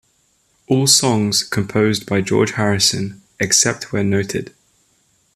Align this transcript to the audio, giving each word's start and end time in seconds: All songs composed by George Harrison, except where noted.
All 0.67 0.87
songs 0.87 1.43
composed 1.43 2.07
by 2.07 2.21
George 2.21 2.53
Harrison, 2.53 3.21
except 3.39 3.93
where 3.93 4.03
noted. 4.03 4.51